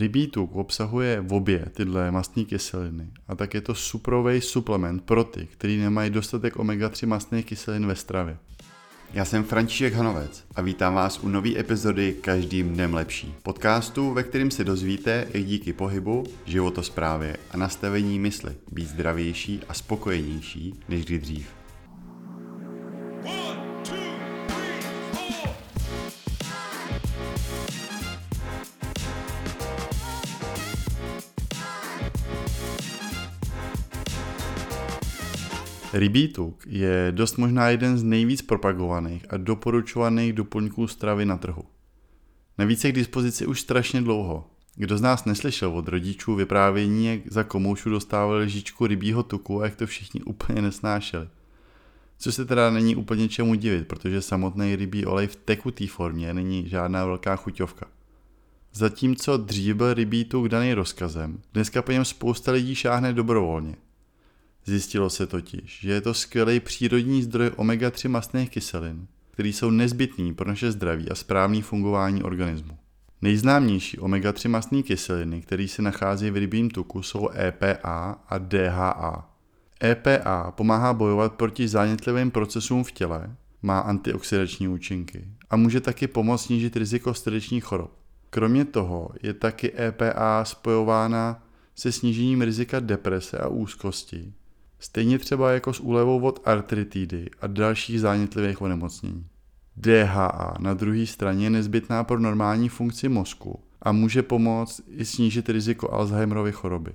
[0.00, 5.24] Rybí tuk obsahuje v obě tyhle mastní kyseliny a tak je to suprový suplement pro
[5.24, 8.36] ty, kteří nemají dostatek omega-3 mastných kyselin ve stravě.
[9.12, 13.34] Já jsem František Hanovec a vítám vás u nové epizody Každým dnem lepší.
[13.42, 19.74] Podcastu, ve kterém se dozvíte, jak díky pohybu, životosprávě a nastavení mysli být zdravější a
[19.74, 21.59] spokojenější než kdy dřív.
[35.92, 41.64] Rybí tuk je dost možná jeden z nejvíc propagovaných a doporučovaných doplňků stravy na trhu.
[42.58, 44.50] Navíc je k dispozici už strašně dlouho.
[44.76, 49.64] Kdo z nás neslyšel od rodičů vyprávění, jak za komoušu dostávali lžičku rybího tuku a
[49.64, 51.28] jak to všichni úplně nesnášeli.
[52.18, 56.68] Co se teda není úplně čemu divit, protože samotný rybí olej v tekutý formě není
[56.68, 57.86] žádná velká chuťovka.
[58.72, 63.76] Zatímco dřív byl rybí tuk daný rozkazem, dneska po něm spousta lidí šáhne dobrovolně–
[64.70, 70.34] Zjistilo se totiž, že je to skvělý přírodní zdroj omega-3 mastných kyselin, které jsou nezbytný
[70.34, 72.78] pro naše zdraví a správné fungování organismu.
[73.22, 79.30] Nejznámější omega-3 mastné kyseliny, které se nachází v rybím tuku, jsou EPA a DHA.
[79.84, 86.42] EPA pomáhá bojovat proti zánětlivým procesům v těle, má antioxidační účinky a může taky pomoct
[86.42, 87.90] snížit riziko srdečních chorob.
[88.30, 91.42] Kromě toho je taky EPA spojována
[91.74, 94.32] se snížením rizika deprese a úzkosti
[94.82, 99.26] Stejně třeba jako s úlevou od artritidy a dalších zánětlivých onemocnění.
[99.76, 105.48] DHA na druhé straně je nezbytná pro normální funkci mozku a může pomoct i snížit
[105.48, 106.92] riziko Alzheimerovy choroby.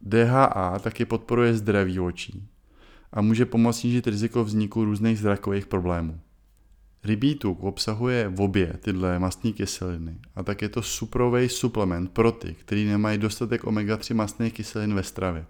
[0.00, 2.48] DHA taky podporuje zdraví očí
[3.12, 6.20] a může pomoct snížit riziko vzniku různých zrakových problémů.
[7.04, 12.32] Rybí tuk obsahuje v obě tyhle mastní kyseliny a tak je to suprový suplement pro
[12.32, 15.46] ty, kteří nemají dostatek omega-3 mastných kyselin ve stravě.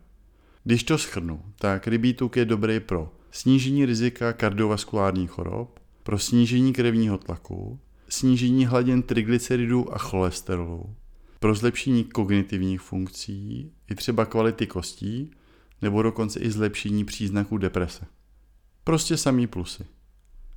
[0.69, 6.73] Když to schrnu, tak rybí tuk je dobrý pro snížení rizika kardiovaskulárních chorob, pro snížení
[6.73, 10.95] krevního tlaku, snížení hladin triglyceridů a cholesterolu,
[11.41, 15.31] pro zlepšení kognitivních funkcí, i třeba kvality kostí,
[15.83, 18.07] nebo dokonce i zlepšení příznaků deprese.
[18.85, 19.85] Prostě samý plusy.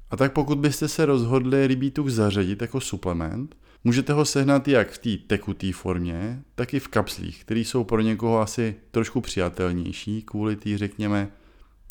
[0.10, 4.92] A tak pokud byste se rozhodli rybí tuk zařadit jako suplement, Můžete ho sehnat jak
[4.92, 10.22] v té tekuté formě, tak i v kapslích, které jsou pro někoho asi trošku přijatelnější
[10.22, 11.32] kvůli té, řekněme,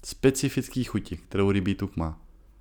[0.05, 2.21] specifické chuti, kterou rybí tuk má.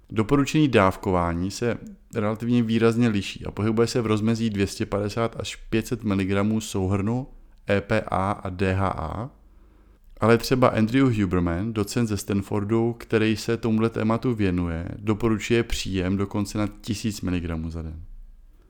[0.09, 1.77] Doporučený dávkování se
[2.15, 7.27] relativně výrazně liší a pohybuje se v rozmezí 250 až 500 mg souhrnu
[7.69, 9.31] EPA a DHA,
[10.19, 16.57] ale třeba Andrew Huberman, docent ze Stanfordu, který se tomuhle tématu věnuje, doporučuje příjem dokonce
[16.57, 18.08] na 1000 mg za den.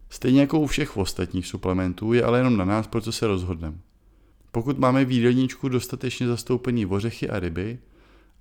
[0.10, 3.78] Stejně jako u všech ostatních suplementů je ale jenom na nás, pro co se rozhodneme.
[4.52, 7.80] Pokud máme v jídelníčku dostatečně zastoupený ořechy a ryby,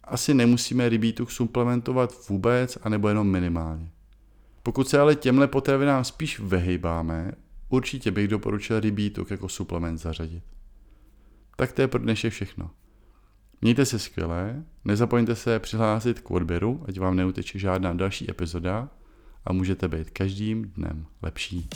[0.05, 3.91] asi nemusíme rybí tuk suplementovat vůbec anebo jenom minimálně.
[4.63, 7.33] Pokud se ale těmhle potravinám spíš vyhejbáme,
[7.69, 10.43] určitě bych doporučil rybí tuk jako suplement zařadit.
[11.57, 12.71] Tak to je pro dnešek všechno.
[13.61, 18.89] Mějte se skvěle, nezapomeňte se přihlásit k odběru, ať vám neuteče žádná další epizoda
[19.49, 21.69] a můžete být každým dnem lepší.